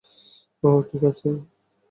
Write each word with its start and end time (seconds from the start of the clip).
ওহ, 0.63 0.79
ঠিক 0.89 1.03
আছে! 1.03 1.29